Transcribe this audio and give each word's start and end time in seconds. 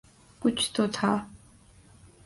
کچھ 0.41 0.63
تو 0.73 0.83
تھا۔ 0.93 1.11